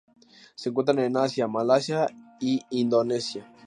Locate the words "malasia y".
1.47-2.59